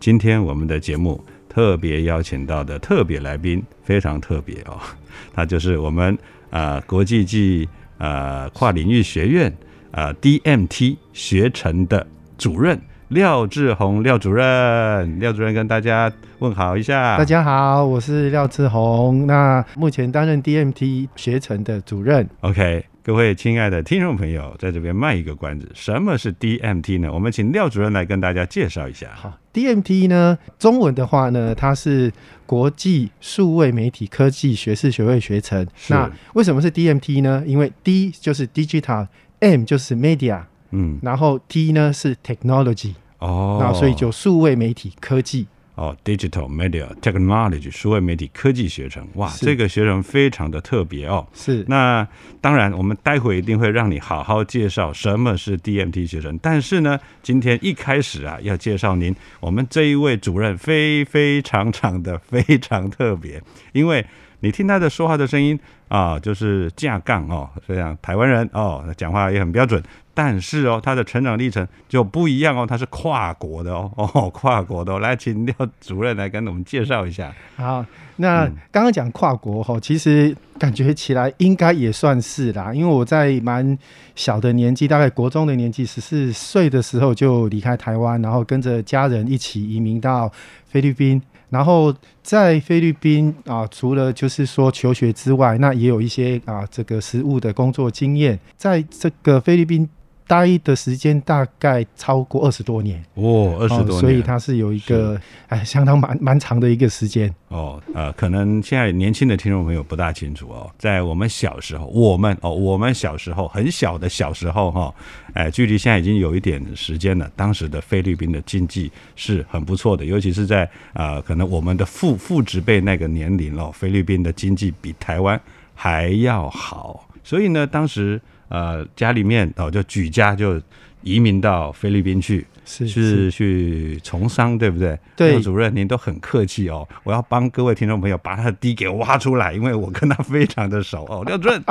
[0.00, 4.80] 今天我们的节目特别邀请到的特别来宾非常特别哦，
[5.34, 6.16] 他就是我们
[6.48, 9.54] 啊国际级呃跨领域学院
[9.90, 12.06] 啊 DMT 学程的
[12.38, 17.18] 主任廖志宏廖主任，廖主任跟大家问好一下。
[17.18, 22.26] 大家好，我是廖志宏，那目前担任 DMT 学程的主任。
[22.40, 22.86] OK。
[23.02, 27.10] 各位亲爱的听众朋友，在这边卖一个关子，什么是 DMT 呢？
[27.12, 29.08] 我们请廖主任来跟大家介绍一下。
[29.14, 32.12] 好，DMT 呢，中文的话呢，它是
[32.46, 35.66] 国际数位媒体科技学士学位学程。
[35.88, 37.42] 那为什么是 DMT 呢？
[37.46, 45.46] 因为 D 就是 digital，M 就是 media，嗯，然后 T 呢是 technology，哦，那所以就数位媒体科技。
[45.80, 51.26] 哦，Digital Media Technology 数位媒体科技学程，哇，这个学程非常的特别哦。
[51.32, 52.06] 是，那
[52.38, 56.38] 当然，我们待会一定会让你好好介绍什么是 DMT 学程。
[56.42, 63.42] 但是呢，今天一开始啊，要介绍您，我们这一位主任非非常常的非常特别，
[63.72, 64.04] 因为
[64.40, 65.58] 你听他的说话的声音
[65.88, 69.82] 啊，就是架杠哦，这样台湾人哦，讲话也很标准。
[70.12, 77.32] 但是哦，他的成长历程就不一样哦，他是跨国的哦， 哦，跨国的，来请廖主任来跟我们介绍一下。
[77.56, 77.84] 好，
[78.16, 83.78] 那刚刚讲跨国哈，其实感觉起来应该也算是啦，因为我在蛮
[84.14, 90.30] 小的年纪，大概国中的年纪，十四岁的时候就离开台湾，然后跟着家人一起移民到
[90.66, 99.88] 菲律宾，然后在菲律宾啊，除了就是说求学之外，那也有一些啊这个实务的工作经验，在这个菲律宾。
[100.30, 107.82] 待的时间大概超过二十多年哦，二十多年，所以它是有一个哎相当蛮蛮长的一个时间哦。
[107.92, 114.94] 呃，可能现在年轻的听众朋友不大清楚哦，在我们小时候，我们哦，我们小时候很小的小时候哈，
[115.32, 117.28] 哎，距离现在已经有一点时间了。
[117.34, 125.40] 当时的菲律宾的经济是很不错的，尤其是在啊，可能我们的父父执辈那个年龄哦，菲律宾的经济比台湾
[125.74, 128.20] 还要好，所以呢，当时。
[128.50, 130.60] 呃，家里面哦，就举家就
[131.02, 134.98] 移民到菲律宾去，是是去从商，对不对？
[135.16, 136.86] 对，主任您都很客气哦。
[137.04, 141.22] 我要帮各位听众朋友把他的底给挖出来，因为我跟他非常的熟哦。
[141.24, 141.62] 廖主任，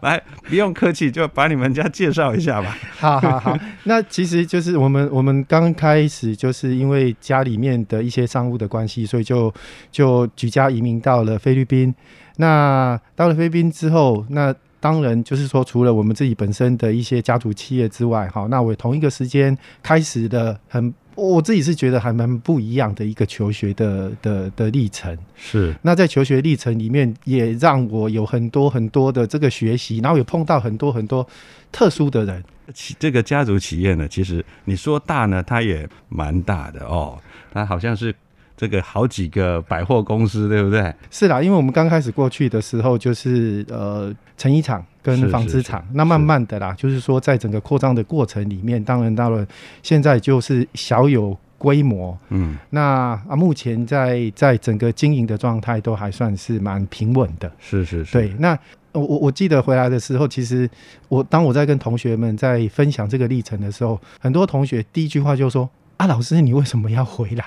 [0.00, 2.76] 来不用客气，就把你们家介绍一下吧。
[2.98, 9.52] 好好好，那其实就是我们我们刚开始就是因为家里面的一些商务的关系，所以就
[9.92, 11.94] 就举家移民到了菲律宾。
[12.38, 14.52] 那到了菲律宾之后，那
[14.82, 25.16] 当然，就是说，除了我们自己本身的一些家族企业之外，哈，那我同一个时间开始的很，我自己是觉得还蛮不一样的一个求学的的的历程。
[25.36, 31.24] 是，那在求学历程里面，也让我有很多很多的这个学习，然后也碰到很多很多
[31.70, 32.42] 特殊的人。
[32.74, 37.16] 企这个家族企业呢，其实你说大呢，它也蛮大的哦，
[37.52, 38.12] 它好像是。
[38.56, 40.94] 这个好几个百货公司，对不对？
[41.10, 49.46] 是啦，因为我们刚开始过去的时候，就是呃成衣厂跟纺织厂，那慢慢的啦，就是说在整个扩张的过程里面，当然到了
[49.82, 51.36] 现在就是小有。
[51.62, 52.82] 规模，嗯，那
[53.28, 57.48] 啊，目前在在整个经营的状态都还算是蛮平稳的。
[57.60, 58.58] 是是是，对，那
[58.90, 60.68] 我我我记得回来的时候，其实
[61.08, 67.44] 我当我在跟同学们在分享这个历程的时候，很多同学第一句话就说：“啊，老师，你为什么要回来？”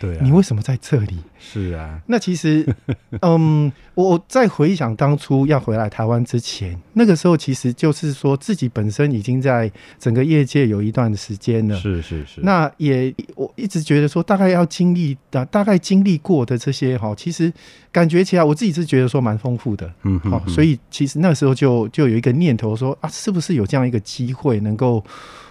[0.00, 1.18] 对啊，你为什么在这里？
[1.38, 2.66] 是啊，那其实，
[3.20, 12.40] 嗯，我在回想当初要回来台湾之前，那个时候其实就是说自己本身已经在整个业界有一段时间了，是是是。
[12.40, 17.52] 那也我一直觉得说，大概要经历的，大概经历过的这些哈，其实
[17.92, 25.04] 感觉起来，我自己是觉得说蛮丰富的，嗯，好，所以其实那时候就就有一个念头说啊，是不是有这样一个机会能够。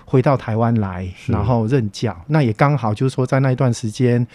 [0.05, 4.25] 回到台湾来，然后任教，那也刚好就是说，在那一段时间，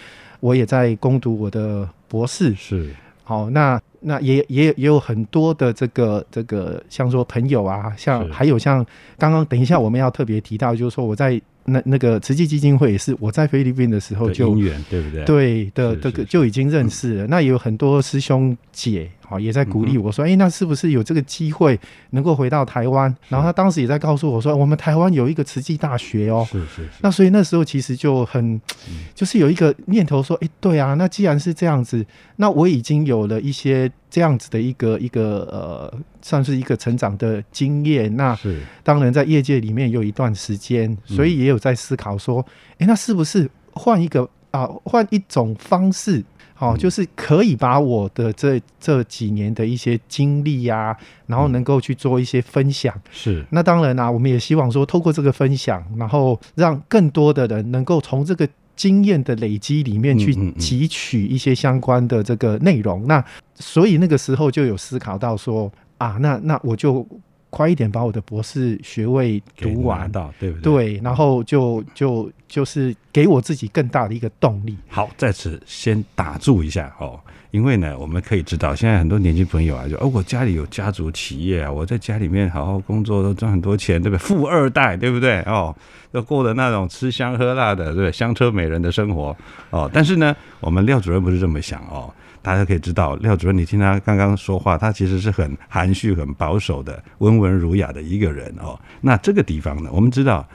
[0.41, 2.55] 我也在攻读我的博士。
[2.55, 8.85] 是，好，那那也也也有很多的这个这个，像说朋友啊，像还有像
[9.19, 14.55] 刚刚等一下我们要特别提到，就是说我在那那个慈济基金会也是我在菲律宾的时候就
[14.89, 15.25] 对不对？
[15.25, 17.27] 对的，这个就已经认识了。
[17.27, 19.11] 那也有很多师兄姐。
[19.29, 21.79] 好，也在鼓励我说：“哎，那是不是有这个机会
[22.11, 26.89] 能够回到台湾？”然后他当时也在告诉我说：“我们台湾有一个慈济大学哦。”是是。
[27.03, 28.59] 那所以那时候其实就很，
[29.15, 32.03] 就是有一个念头说：“哎，对啊，那既然是这样子，
[32.37, 38.17] 那我已经有了一些这样子的一个一个呃，算是一个成长的经验。
[38.17, 38.35] 那
[38.83, 42.43] 当然在业界里面有一段时间，所以也有在思考说：
[42.79, 44.27] 哎，那是不是换一个
[44.59, 46.25] 啊，换一种方式？”
[46.61, 50.97] 好，就是可以把我的这这几年的一些经历呀，
[51.29, 52.93] 然后能够去做一些分享。
[53.13, 63.07] 是，那当然啦，我们也希望说，透过这个分享，然后让更多的人能够从这个经验的累积里面去汲取一些相关的这个内容。
[63.07, 63.25] 那
[63.55, 67.07] 所以那个时候就有思考到说，啊，那那我就。
[67.51, 70.95] 快一点把我的博士学位读完，对不对？
[70.95, 74.77] 对，然后就就就是给我自己更大的一个动力。
[74.89, 77.19] 好，在此先打住一下哦，
[77.51, 84.21] 因为呢，我们可以知道，现在很多年轻朋友啊，就哦，我家里有家族企业啊，我在家里面好好工作，都赚很多钱，对不对？
[84.21, 85.41] 富二代，对不对？
[85.43, 85.75] 哦，
[86.13, 88.13] 都过的那种吃香喝辣的，对不对？
[88.13, 89.35] 香车美人的生活
[89.71, 89.91] 哦。
[89.93, 92.13] 但是呢，我们廖主任不是这么想哦。
[92.49, 98.81] 大家可以知道，廖主任，你听他刚刚说话，他其实是很含蓄、很保守的、温文儒雅的一个人哦。
[99.03, 100.49] 那这个地方呢，我们知道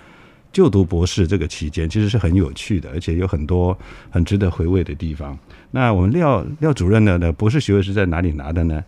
[0.52, 3.78] 就读博士这个期间其实是很有趣的，而且有很多
[4.10, 5.38] 很值得回味的地方。
[5.70, 8.84] 那我们廖廖主任呢的博士学位是在哪里拿的呢？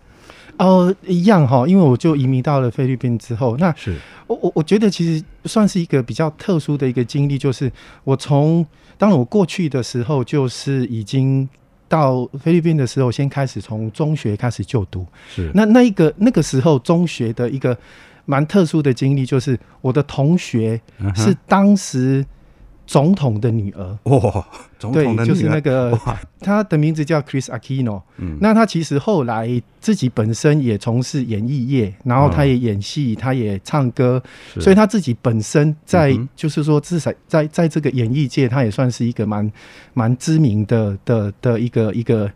[0.58, 7.72] 哦，一样哈，因为我就移民到了菲律宾之后，那是我我我觉得其实算是一个比较特殊的一个经历，就是
[8.04, 8.66] 我从
[8.98, 11.48] 当然我过去的时候就是已经。
[11.96, 15.06] 到菲律宾的时候，先开始从中学开始就读。
[15.34, 17.78] 是那那一个那个时候中学的一个
[18.26, 20.82] 蛮特殊的经历，就是我的同学
[21.16, 22.26] 是当时。
[22.86, 23.98] 总统的女儿。
[24.04, 24.48] 哇，
[24.78, 25.34] 总统的女儿。
[25.34, 25.98] 就是那个，
[26.40, 28.02] 他的名字叫 Chris Aquino。
[28.18, 34.22] 嗯，那他其实后来自己本身也从事演艺业，然后他也演戏，他也唱歌，
[34.60, 39.52] 所以他自己本身在就是说，至少在在这个演艺界，他也算是一个蛮
[39.94, 42.32] 蛮知名的的的一个一个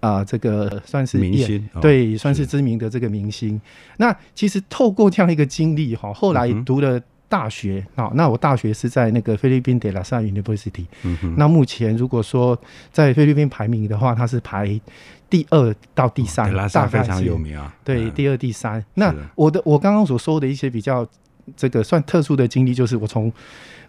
[0.00, 3.60] 啊，这个算是明星，对，算是知名的这个明星。
[3.98, 7.00] 那其实透过这样一个经历哈，后来读了。
[7.30, 10.84] 大学啊，那我大学是在那个菲律宾德拉萨 University。
[11.04, 11.36] 嗯。
[11.38, 12.58] 那目前如果说
[12.92, 14.78] 在菲律宾排名的话，它是排
[15.30, 17.72] 第二到第三，大概非常有名啊。
[17.84, 18.84] 对，第二、第三。
[18.94, 21.06] 那我的我刚刚所说的一些比较
[21.56, 23.32] 这个算特殊的经历，就是我从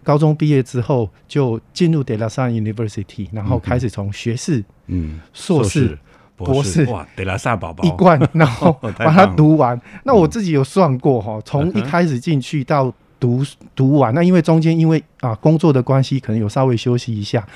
[0.04, 5.98] 高中毕业之后就进入德拉萨 University，然后开始从学士、嗯、硕士、
[6.36, 9.80] 博士，哇，德拉萨宝宝一贯，然后 把它读完。
[10.04, 13.44] 那我自己有算过哈，从一开始进去到读
[13.76, 17.46] 读完，那因为中间因为啊工作的关系，可能有稍微休息一下。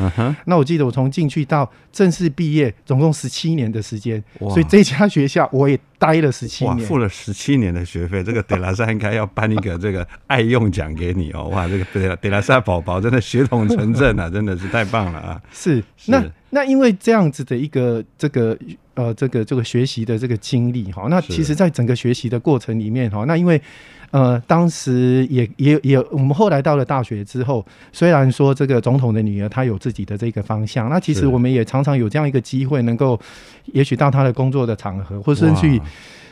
[0.45, 8.23] 那我记得我从进去到正式毕业，总共十七年的时间，所以这家学校我也待了十七年，付了十七年的学费。
[8.23, 11.49] 这个德拉萨应该要颁一个这个爱用奖给你哦！
[11.53, 15.43] 哇，这个德德拉萨宝宝真的血统纯正啊，真的是太棒了啊！
[15.53, 18.57] 是那那因为这样子的一个这个
[18.95, 23.61] 呃这个这个学习的这个经历哈，那其实在整个学习的过程里面哈，那因为。
[24.13, 27.56] 呃，当时也也也，我们后来到了大学之后，
[27.93, 33.19] 虽然说这个总统的女儿她有自己的这个方向，那其实我们也常常有这样一个机会，能够
[33.67, 35.81] 也许到她的工作的场合，或是去，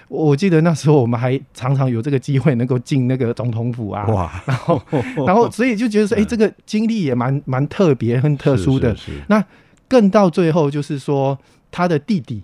[0.09, 4.83] 我记得那时候我们还常常有这个机会能够进那个总统府啊，哇，然后
[5.27, 8.95] 然后所以就觉得说， 哎，这个经历也蛮蛮特别、很特殊的。
[9.29, 9.45] 那
[9.89, 11.39] 更到最后就是说，
[11.71, 12.43] 他的弟弟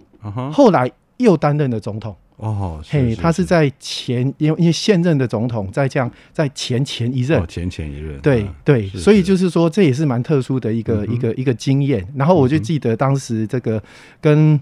[0.53, 2.17] 后来又担任了总统。
[2.41, 12.07] 哦，嘿，他是在前，因为因为现任的总统在这样在前前一任，前前一任，对对，所以就是说这也是蛮特殊的一个一个一个经验。
[12.17, 13.83] 然后我就记得当时这个
[14.21, 14.59] 跟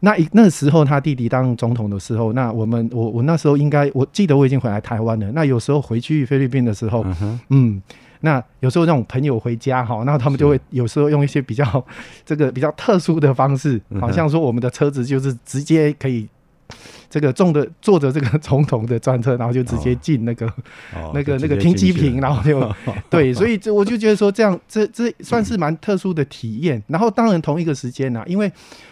[0.00, 5.30] 那一那时候他弟弟当总统的时候，那我们我我那时候应该我记得我已经回来台湾了。
[5.32, 7.06] 那有时候回去菲律宾的时候，
[7.50, 7.80] 嗯。
[8.20, 11.86] 那有时候那种朋友回家哈，那他们就会有时候用一些比较
[12.24, 16.26] 这个比较特殊的方式，好像说我们的车子就是直接可以
[17.10, 20.52] 这个重的坐着这个总统的专车，然后就直接进那个
[21.14, 22.72] 那个那个停机坪，然后就
[23.10, 26.82] 对，所以这我就觉得说这样这这算是蛮特殊的体验。
[26.88, 28.50] 然后当然同一个时间呢，因为。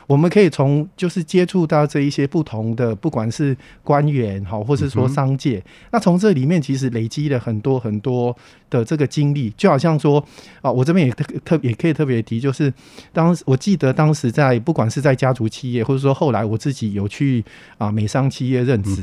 [0.08, 8.36] 我们可以从就是接触到这一些不同的，不管是官员哈，或是说商界，那从这里面其实累积了很多很多
[8.68, 10.22] 的这个经历，就好像说
[10.60, 12.70] 啊，我这边也特特也可以特别提，就是
[13.10, 17.42] 当我记得当时在不管是在家族企业，或者说后来我自己有去
[17.78, 19.02] 啊美商企业任职，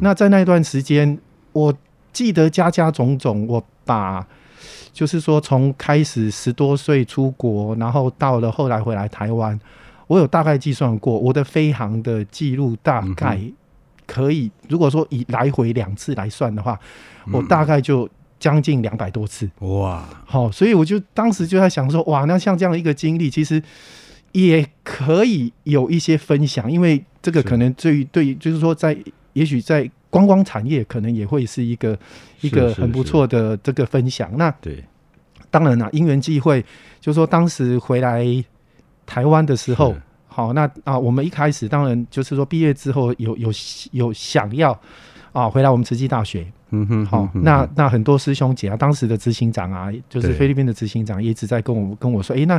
[0.00, 1.18] 那在那段时间，
[1.52, 1.74] 我
[2.12, 4.26] 记得家家种种，我把
[4.92, 9.58] 就是说从开始十多岁出国，然后到了后来回来台湾。
[10.06, 13.40] 我有大概计算过，我的飞航的记录大概
[14.06, 16.78] 可以，如果说以来回两次来算的话，
[17.32, 18.06] 我大概就
[18.38, 19.48] 将近两百多次。
[19.60, 23.60] 哇，好，所以我就当时就在想说，哇，那像这样一个经历，其实
[24.34, 28.94] 也可以有一些分享，因为这个可能对对，就是说在
[29.32, 31.98] 也许在观光产业，可能也会是一个
[32.42, 34.30] 一个很不错的这个分享。
[34.36, 34.84] 那对，
[35.50, 36.62] 当然啦，因缘际会，
[37.00, 38.44] 就是说当时回来。
[39.06, 39.94] 台湾的时候，
[40.26, 43.52] 好，那啊，我们一开始当然就是说毕业之后有有
[43.92, 44.72] 有想要
[45.30, 52.58] 啊回来我们慈济大学，嗯哼，好，那那很多师兄姐啊，当时的执行长啊，就是菲律宾的执行长，一直在跟我跟我说，哎，那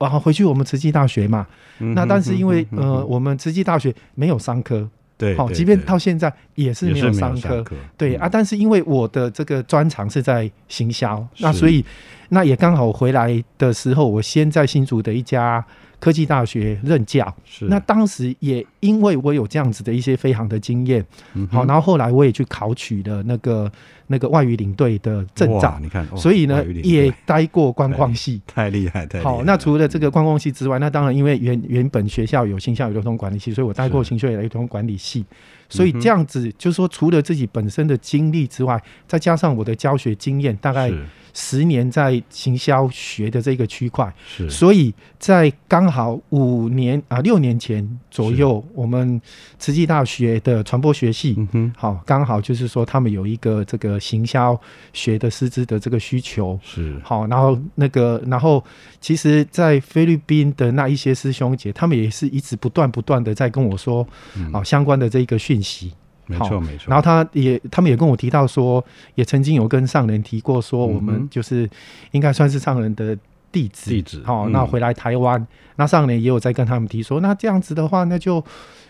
[0.00, 1.46] 啊回去我们慈济大学嘛，
[1.78, 7.64] 那但是因为呃我们慈济大学没有商科，对，好，即便到现在也是没有商科，
[7.96, 11.84] 对啊，但是因为我的这个专长是在行销，那所以。
[12.32, 15.66] 那也刚好回来的时候，我先在新竹的一家
[15.98, 17.26] 科技大学任教。
[17.44, 17.64] 是。
[17.64, 21.04] 那当时也因为我有这样子的一些飞航的经验，
[21.50, 23.70] 好，然后后来我也去考取了那个
[24.06, 25.78] 那个外语领队的证照。
[25.80, 28.40] 你看，所以呢，也待过观光系。
[28.48, 29.42] 太厉害，太好。
[29.44, 35.24] 那除了这个观光系之外，那当然因为原原本学校有新校有流通管理系，所以我待过新校有流通管理系。
[35.68, 40.90] 所以这样子就是说，除了自己本身的经历之外，再加上我的教学经验，大概。
[41.32, 49.20] 十年在行销学的这个区块，是，所以在刚好五年啊六年前左右，我们
[49.58, 54.58] 慈济大学的传播学系，嗯好，刚好就是说他们有一个这个行销
[54.92, 58.62] 学的师资的这个需求，是，好，然后那个，然后
[59.00, 64.06] 其实，在菲律宾的那一些师兄姐，他们也是一直不断不断的在跟我说，
[64.52, 65.92] 啊，相关的这一个讯息。
[66.26, 68.84] 没错没错，然后他也，他们也跟我提到说，
[69.16, 71.68] 也曾经有跟上人提过说，我们就是
[72.12, 73.18] 应该算是上人的
[73.52, 74.22] 弟子，弟子。
[74.24, 78.44] 好，那回来台湾，那上人也有在跟他们提说，那这样子的话，那就。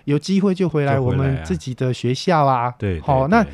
[0.07, 3.47] 有机会就回来我们自己的学校啊，对，好，那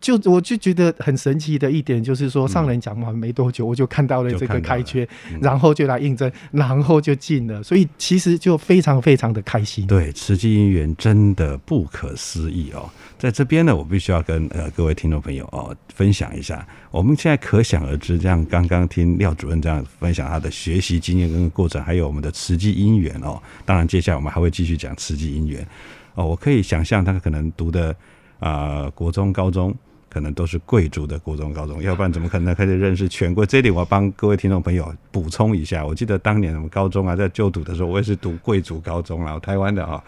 [0.00, 5.06] 就我就觉得很神奇的一点就是说，上人讲完没多久，我就看到了这个开缺，
[5.40, 9.86] 然后就来应征，然后就进了，所以其实就非常非常的开心。
[9.86, 12.88] 对，慈济因缘真的不可思议哦，
[13.20, 25.66] 在这边呢，我必须要跟呃各位听众朋友哦分享一下，我们现在可想而知，这样刚刚听廖主任这样分享他的学习经验跟过程，还有我们的慈济因缘哦，当然接下来我们还会继续讲慈济因缘。
[26.14, 27.94] 哦，我可以想象他可能读的
[28.38, 29.74] 啊，国中、高中
[30.08, 33.44] 可能都是贵族的国中、高中，要不然怎么可能开始认识全国？
[33.44, 35.84] 这里我要帮各位听众朋友补充一下。
[35.84, 40.02] 我记得当年我们高中啊，在就读的时候，我也是读贵族高中啊，台湾的啊。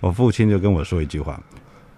[0.00, 1.40] 我父亲就跟我说一句话：，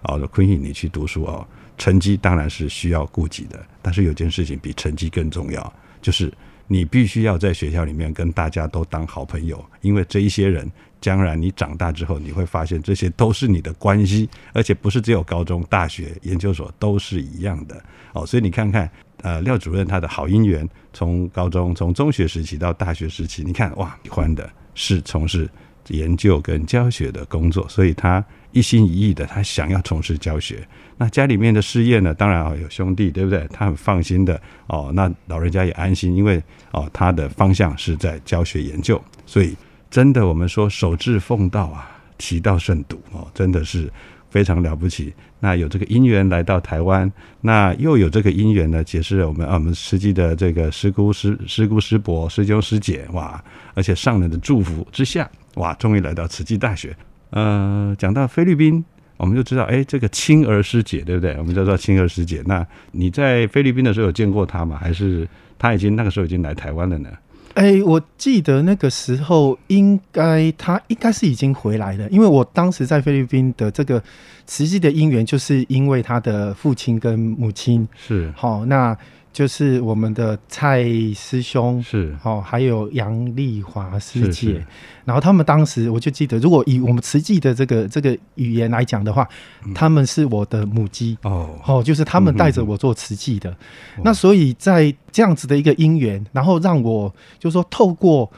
[0.03, 1.45] 哦，坤毅，你去读书哦，
[1.77, 6.31] 成绩当然是需要顾及的，但是有件事情比成绩更重要，就是
[6.67, 10.69] 你必须要在学校里面跟大家都当好朋友，因为这一些人。
[10.99, 17.79] 将来你长大之后，你会发现这些都是你的关系，而且不是只有高中、大学、研究所都是一样的
[18.13, 18.25] 哦。
[18.25, 18.89] 所以你看看，
[19.21, 25.47] 呃，廖主任他的好姻缘，从高中、从中学时期到大学时期，你看哇，喜欢的是从事
[25.89, 28.25] 研究跟教学的工作，所以他
[28.57, 30.67] 一心一意的，他想要从事教学。
[30.97, 33.47] 那家里面的事业呢，当然啊有兄弟，对不对？
[33.51, 34.91] 他很放心的哦。
[34.93, 39.55] 那老人家也安心，因为哦他的方向是在教学研究，所以。
[39.89, 43.89] 真的，我们说守志奉道啊，其道甚笃哦，真的是
[44.29, 45.13] 非常了不起。
[45.39, 47.09] 那有这个因缘来到台湾，
[47.39, 53.41] 那又有这个因缘呢，解释了我们啊，我们实际的这个师姑师师姑师伯师兄师姐哇，
[53.75, 56.93] 而且上人的祝福之下哇，终于来到慈济大学。
[57.31, 58.83] 呃，讲到菲律宾，
[59.17, 61.35] 我们就知道，哎，这个青儿师姐，对不对？
[61.37, 62.41] 我们叫做青儿师姐。
[62.45, 64.77] 那你在菲律宾的时候有见过她吗？
[64.79, 65.27] 还是
[65.59, 67.09] 她已经那个时候已经来台湾了呢？
[67.55, 74.01] 哎，我记得那个时候应该她应该是已经回来了，因为我当时在菲律宾的这个
[74.47, 78.97] 实际的因缘，就是因为她的父亲跟母亲是好那。
[79.37, 82.17] 就是我们的蔡师兄是。
[82.23, 84.65] 哦，还有杨丽华师姐，
[85.05, 89.29] 然后他们当时我就记得，如果以我们慈济的这个这个语言来讲的话，
[89.75, 91.15] 他们是我的母鸡。
[91.21, 91.51] 哦。
[91.67, 93.55] 哦，就是他们带着我做慈济的，
[94.03, 98.31] 那所以在这样子的一个因缘，然后让我就说透过。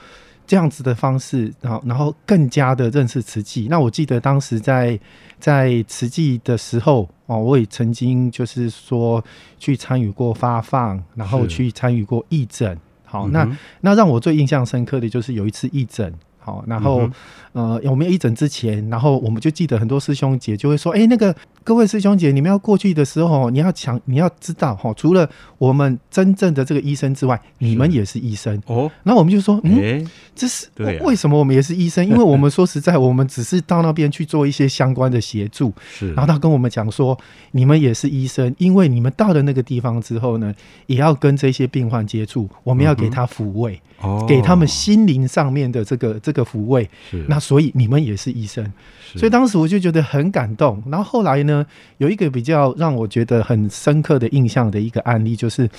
[0.49, 3.67] 这样子的方式，然后然后更加的认识慈济。
[3.69, 4.99] 那我记得当时在
[5.39, 9.23] 在慈济的时候哦，我也曾经就是说
[9.59, 12.75] 去参与过发放，然后去参与过义诊。
[13.05, 13.47] 好，那
[13.81, 16.11] 那让我最印象深刻的就是有一次义诊。
[16.39, 17.07] 好，然后
[17.51, 30.67] 呃，我们义诊之前，然后我们就记得很多师兄姐就会说：“哎，那个各位师兄姐，你们要过去的时候，你要强，你要知道哈，除了我们真正的这个医生之外，你们也是医生哦。”然后我们就说：“嗯，这是
[31.01, 32.03] 为什么我们也是医生？
[32.07, 35.71] 因为我们说实在，我们只是到那边去做一些相关的协助。
[35.91, 37.17] 是，然后他跟我们讲说，
[37.51, 40.53] 你们也是医生，因为你们到了那个地方之后呢，
[40.87, 43.79] 也要跟这些病患接触，我们要给他抚慰。”
[44.25, 48.65] 给他们心灵上面的这个这个抚慰，是那所以你们也是医生，
[49.13, 50.81] 所以当时我就觉得很感动。
[50.89, 51.48] 然后后来呢，
[51.97, 55.69] 有一个比较让我觉得很深刻的印象的一个案例，就是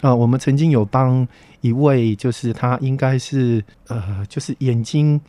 [0.00, 1.26] 啊，我们曾经有帮。
[1.62, 5.20] 一位就是他应该是呃，就是眼睛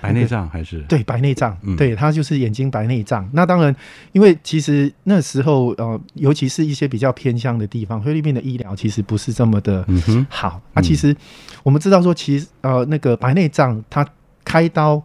[0.00, 3.28] 白内障还是对白内障，对他就是眼睛白内障。
[3.32, 3.76] 那当然，
[4.10, 9.86] 因为其实那时候呃，尤其是一些比较偏乡的地方，菲律宾的医疗其实不是这么的
[10.28, 10.60] 好。
[10.72, 11.14] 啊，其实
[11.62, 14.04] 我们知道说，其实呃，那个白内障他
[14.42, 15.00] 开刀。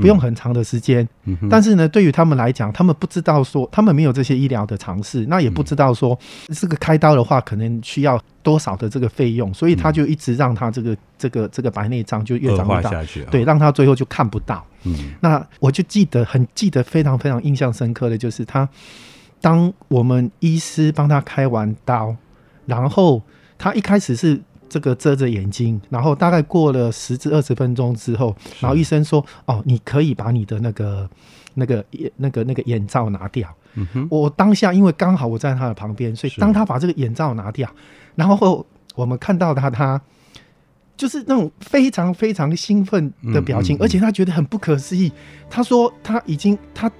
[0.00, 1.06] 不用很长的时间，
[1.50, 6.18] 但是呢，对于他们来讲，他们不知道说，他们没有这些医疗的尝试，那也不知道说，
[6.48, 12.90] 这个开刀的话，可能需要多少的这个费用，所以他就一直让他这个这个这个白内障就越长越大，
[13.30, 14.64] 对，让他最后就看不到。
[14.84, 18.68] 嗯，那我就记得很记得非常非常印象深刻的就是他，
[19.40, 22.16] 当我们医师帮他开完刀，
[22.66, 23.22] 然后
[23.58, 24.40] 他一开始是。
[24.72, 31.06] 这个遮着眼睛，然后大概过了十至二十分钟之后，然后医生说：“哦，你可以把你的那个、
[31.52, 31.84] 那个、
[32.16, 37.70] 那个、那个眼罩拿掉。”嗯哼，我当下因为刚好我在他的旁边，所以当他把这个眼罩拿掉，
[38.14, 40.00] 然后我们看到他，他
[40.96, 45.12] 就是那种非常非常兴奋的表情，而且他觉得很不可思议。
[45.50, 46.90] 他说：“他已经他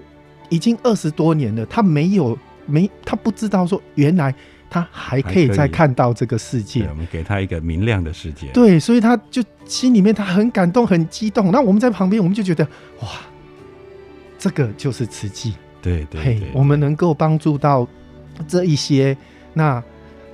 [0.51, 4.35] 已经二十多年了，他没有没他不知道说原来。”
[4.73, 8.47] 他还可以再看到这个世界，我们给他一个明亮的世界。
[8.55, 11.53] 对，所以他就心里面他很感动、很激动。
[11.53, 12.67] 那我们在旁边，我们就觉得
[13.03, 13.09] 哇，
[14.39, 15.53] 这个就是慈济。
[15.83, 17.87] 对对，我们能够帮助到
[18.49, 19.15] 这一些
[19.53, 19.83] 那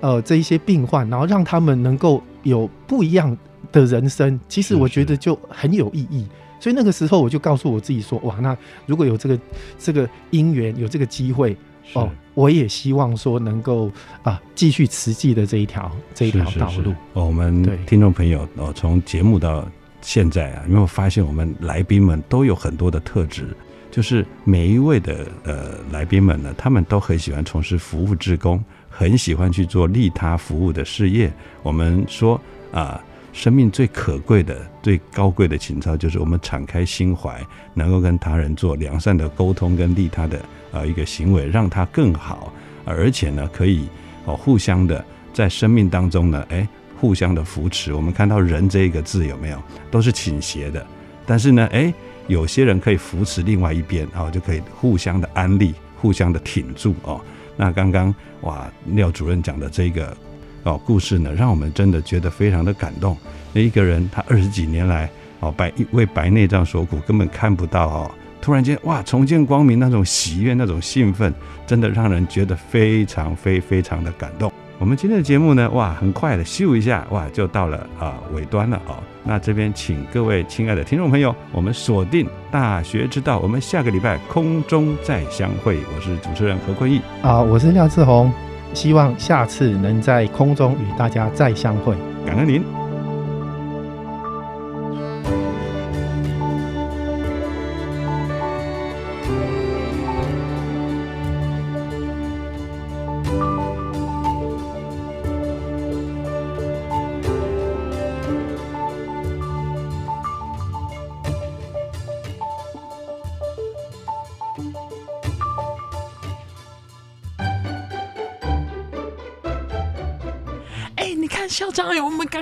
[0.01, 3.37] 呃这一些病患，然后让他们能够有不一样
[3.72, 6.24] 的人生，其实我觉得就很有意义。
[6.61, 9.37] 所以那个时候我就告诉我自己说，哇，那如果有这个
[9.77, 11.57] 这个因缘，有这个机会。
[11.94, 13.90] 哦，我也希望说能够
[14.22, 16.92] 啊继续慈济的这一条这一条道路。
[17.12, 19.66] 哦，我们听众朋友哦，从节目到
[20.01, 23.48] 现在啊，有没有发现我们来宾们都有很多的特质？
[23.90, 31.33] 就是每一位的呃来宾们呢，他们都很喜欢从事服务志工，很喜欢去做利他服务的事业。
[31.62, 32.40] 我们说
[32.72, 33.03] 啊。
[33.32, 37.40] 生命最可贵的、最高贵的情操，就是我们敞开心怀，
[37.74, 40.40] 能够跟他人做良善的沟通，跟利他的
[40.72, 42.52] 呃一个行为，让他更好，
[42.84, 43.88] 而且呢，可以
[44.24, 46.66] 哦互相的在生命当中呢，哎，
[47.00, 47.92] 互相的扶持。
[47.94, 50.84] 我们看到人这一个字有没有，都是倾斜的，
[51.24, 51.92] 但是呢，哎，
[52.26, 57.20] 有些人可以扶持另外一边，哦，就可以互相的安利，互相的挺住哦。
[57.56, 60.16] 那刚刚哇，廖主任讲的这个。
[60.64, 63.16] 哦，故事呢，让我们真的觉得非常的感动。
[63.52, 65.08] 那一个人，他二十几年来，
[65.40, 68.10] 哦，白为白内障所苦，根本看不到哦。
[68.40, 71.32] 突然间，哇，重见光明，那种喜悦，那种兴奋，
[71.66, 74.52] 真的让人觉得非常非非常的感动。
[74.78, 78.94] 我们今天的节目呢，哇，很快的咻一下，哇，就到了啊尾端了哦。
[79.24, 85.78] 那这边请各位亲爱的听众朋友，我们锁定大学之道，我们下个礼拜空中再相会。
[85.94, 88.32] 我是主持人何坤义啊，我是廖志宏。
[88.74, 92.77] 希望下次能在空中与大家再相会，感恩您。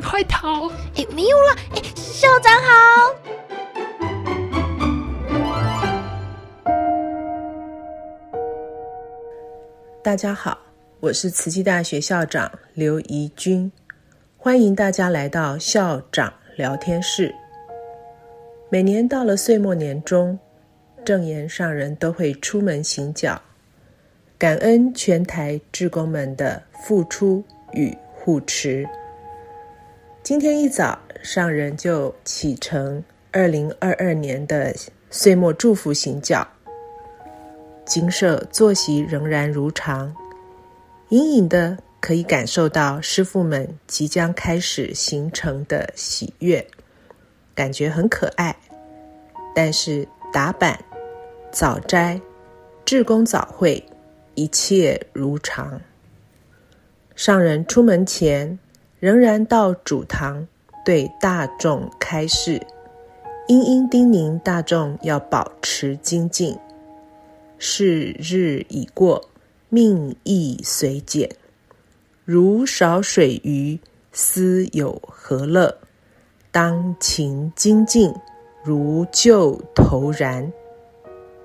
[0.00, 0.68] 快逃！
[0.96, 3.14] 哎，没有了，哎，校长好。
[10.02, 10.58] 大家好，
[11.00, 13.72] 我是慈济大学校长刘怡君，
[14.36, 17.34] 欢迎大家来到校长聊天室。
[18.68, 20.38] 每年到了岁末年终，
[21.04, 23.40] 正言上人都会出门行脚，
[24.38, 28.86] 感恩全台志工们的付出与护持。
[30.26, 34.74] 今天一早，上人就启程二零二二年的
[35.08, 36.44] 岁末祝福行脚。
[37.84, 40.12] 金舍作息仍然如常，
[41.10, 46.66] 隐隐的可以感受到师傅们即将开始行程的喜悦，
[47.54, 48.52] 感觉很可爱。
[49.54, 50.76] 但是打板、
[51.52, 52.20] 早斋、
[52.84, 53.80] 志工早会，
[54.34, 55.80] 一切如常。
[57.14, 58.58] 上人出门前，
[58.98, 60.46] 仍然到主堂
[60.84, 62.60] 对大众开示，
[63.46, 66.56] 殷殷叮咛大众要保持精进。
[67.58, 69.28] 是日已过，
[69.68, 71.28] 命亦随减。
[72.24, 73.78] 如少水鱼，
[74.12, 75.76] 斯有何乐？
[76.50, 78.14] 当勤精进，
[78.64, 80.50] 如旧投然。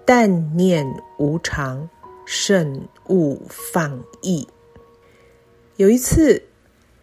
[0.06, 0.86] 但念
[1.18, 1.90] 无常，
[2.26, 4.48] 慎勿放逸。
[5.76, 6.42] 有一次，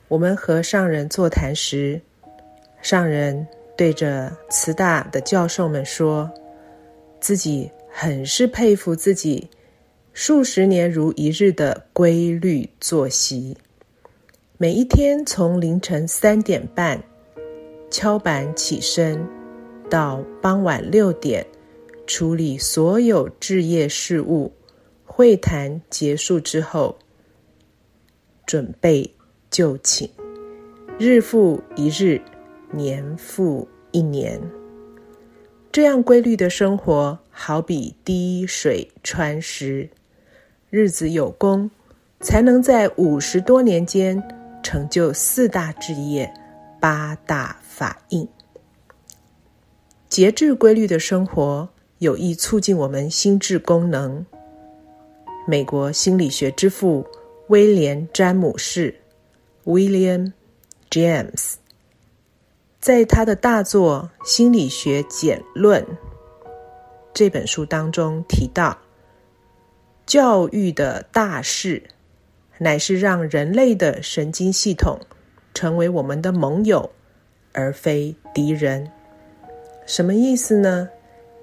[0.09, 2.01] 我们和上人座谈时，
[2.83, 6.31] 上人对着慈大的教授们说
[7.21, 9.49] ：“自己。”很是佩服自己
[10.13, 13.57] 数十年如一日的规律作息，
[14.57, 17.03] 每一天从凌晨三点半
[17.91, 19.27] 敲板起身，
[19.91, 21.45] 到傍晚六点
[22.07, 24.53] 处理所有置业事务，
[25.05, 26.97] 会谈结束之后
[28.47, 29.13] 准备
[29.51, 30.09] 就寝，
[30.99, 32.21] 日复一日，
[32.71, 34.41] 年复一年。
[35.71, 39.89] 这样规律的生活，好比滴水穿石，
[40.71, 41.71] 日子有功，
[42.21, 44.23] 才能在五十多年间
[44.63, 46.33] 成就四大志业、
[46.81, 48.27] 八大法印。
[50.09, 54.25] 节制规律的生活，有益促进我们心智功能。
[55.47, 57.07] 美国心理学之父
[57.49, 58.95] 威廉·詹姆士
[59.69, 60.33] （William
[60.89, 61.57] James）。
[62.81, 65.83] 在他的大作《心理学简论》
[67.13, 68.79] 这本书当中提到，
[70.07, 71.83] 教育的大事
[72.57, 74.99] 乃是让人类的神经系统
[75.53, 76.91] 成为我们的盟友，
[77.53, 78.91] 而非敌人。
[79.85, 80.89] 什么意思呢？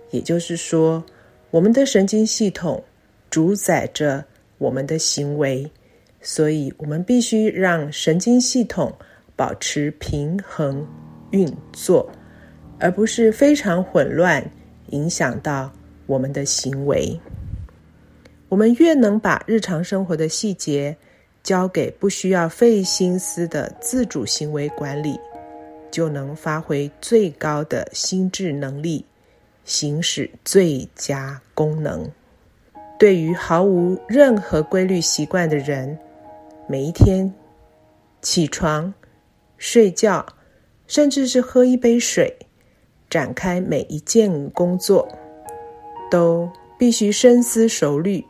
[0.09, 1.03] 也就是说，
[1.51, 2.83] 我们的神经系统
[3.29, 4.25] 主宰着
[4.57, 5.69] 我们的行为，
[6.25, 8.91] 所以我们必须让神经系统
[9.35, 10.85] 保持平衡。
[11.31, 12.09] 运作，
[12.79, 14.49] 而不是非常混乱，
[14.91, 15.69] 影响到
[16.05, 17.19] 我们的行为。
[18.47, 20.95] 我们越能把日常生活的细节
[21.43, 25.19] 交给不需要费心思的自主行为管理，
[25.91, 29.03] 就能发挥最高的心智能力，
[29.65, 32.09] 行使最佳功能。
[32.97, 35.97] 对于毫无任何规律习惯的人，
[36.67, 37.34] 每一天
[38.21, 38.93] 起床、
[39.58, 40.25] 睡觉。
[40.88, 42.32] 甚至是喝一杯水，
[43.10, 45.10] 展开每一件工作，
[46.12, 46.47] 都
[46.78, 48.23] 必须深思熟虑，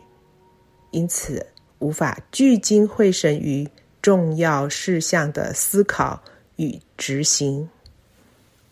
[0.92, 1.46] 因此
[1.80, 3.68] 无法聚精会神于
[4.02, 6.24] 重要事项的思考
[6.56, 7.70] 与执行。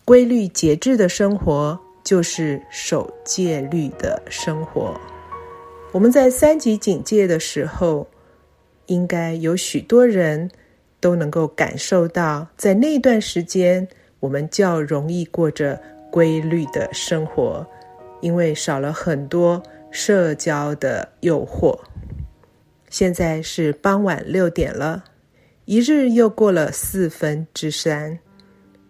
[0.06, 4.98] 规律节制的生活，就是守戒律的生活。
[5.92, 8.08] 我们在三级警戒的时候，
[8.86, 10.50] 应该有许多人。
[11.00, 13.86] 都能够感受到，在那段时间，
[14.20, 15.78] 我们较容易过着
[16.10, 17.66] 规律的生活，
[18.22, 21.78] 因为少了很多社交的诱惑。
[22.88, 25.04] 现在是傍晚六点了，
[25.66, 28.18] 一日又过了四分之三，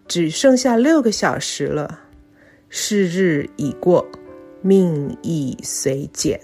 [0.06, 1.98] 只剩下六个小时了。
[2.68, 4.06] 是日已过，
[4.62, 6.40] 命亦随减。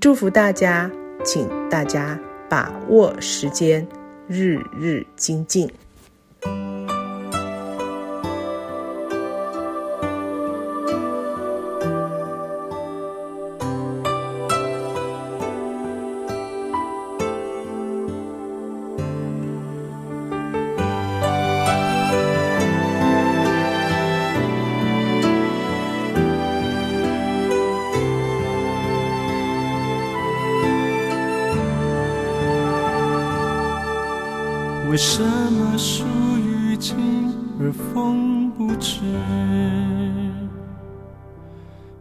[0.00, 0.90] 祝福大家，
[1.24, 3.86] 请大家把握时间。
[4.30, 5.68] 日日精进。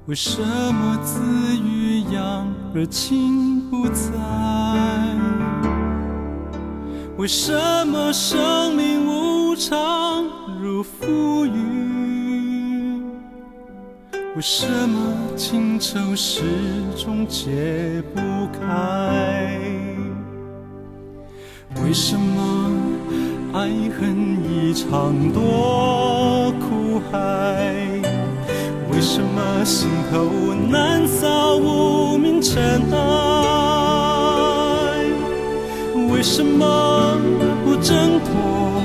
[0.10, 1.22] 为什么子
[1.64, 4.12] 欲养而亲不在？
[7.18, 7.54] 为什
[7.86, 10.26] 么生命无常
[10.60, 13.06] 如浮云？
[14.36, 16.42] 为什么情愁始
[16.98, 18.20] 终解不
[18.60, 19.60] 开？
[21.86, 22.72] 为什么
[23.54, 27.76] 爱恨一场多苦海？
[29.00, 32.98] 为什么心头难扫无名尘埃？
[36.12, 37.18] 为什么
[37.64, 38.82] 不挣脱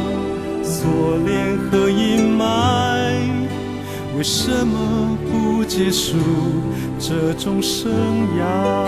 [0.63, 2.47] 锁链和阴霾？
[4.17, 6.17] 为什么不结束
[6.97, 7.91] 这种生
[8.39, 8.87] 涯？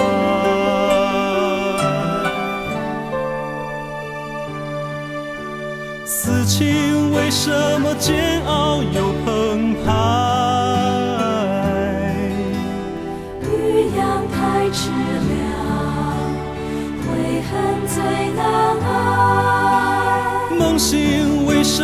[6.04, 10.65] 此情为什么煎熬又澎湃？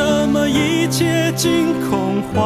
[0.03, 2.41] 什么一切尽空怀？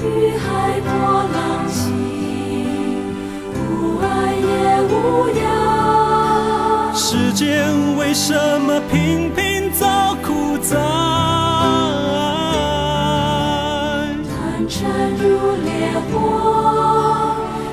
[0.00, 0.04] 雨
[0.38, 0.46] 海
[0.80, 0.88] 波
[1.34, 1.36] 浪
[1.68, 1.90] 起，
[3.52, 4.46] 无爱也
[4.92, 4.94] 无
[5.40, 6.94] 恙。
[6.94, 7.46] 世间
[7.96, 10.76] 为什么频频遭苦灾？
[14.30, 14.76] 贪嗔
[15.18, 15.26] 如
[15.64, 15.68] 烈
[16.12, 16.14] 火，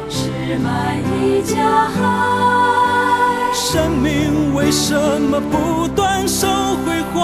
[0.09, 2.72] 是埋一家害。
[3.73, 6.47] 生命为什么不断受
[6.86, 7.17] 毁坏？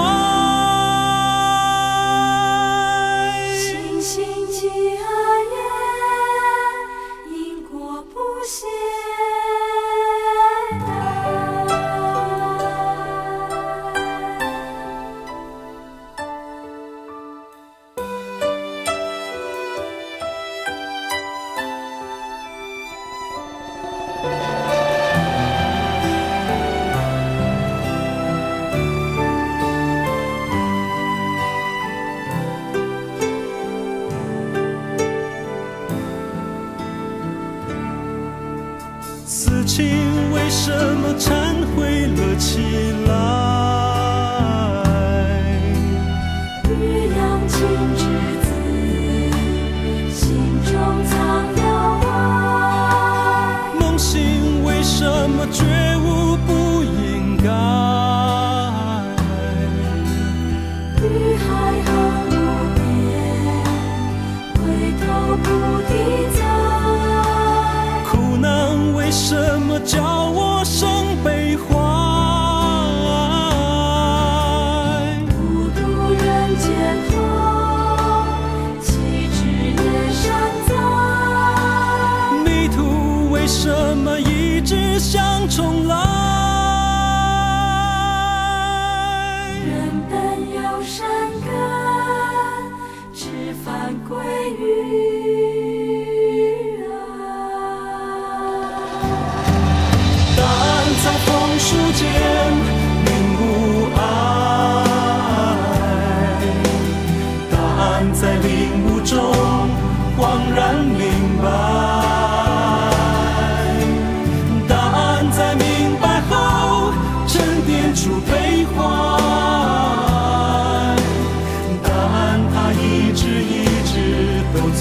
[3.54, 4.74] 星星几何
[5.54, 8.66] 夜，因果不懈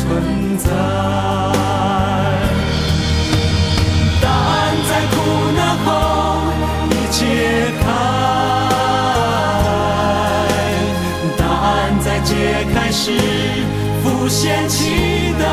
[0.08, 0.70] 存在。
[4.22, 5.16] 答案在苦
[5.54, 5.88] 难后
[6.90, 7.20] 已解
[7.80, 7.86] 开，
[11.36, 11.68] 答案
[12.00, 12.32] 在解
[12.74, 13.12] 开时
[14.02, 15.44] 浮现期待，